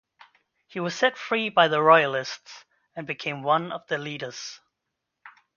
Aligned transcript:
He 0.65 0.79
was 0.79 0.95
set 0.95 1.15
free 1.15 1.49
by 1.49 1.67
the 1.67 1.79
Royalists 1.79 2.65
and 2.95 3.05
became 3.05 3.43
one 3.43 3.71
of 3.71 3.85
their 3.85 3.99
leaders. 3.99 4.59